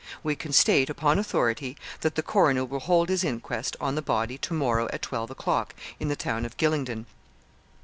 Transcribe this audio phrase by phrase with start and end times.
[0.23, 4.35] We can state, upon authority, that the coroner will hold his inquest on the body,
[4.39, 7.05] to morrow at twelve o'clock, in the town of Gylingden.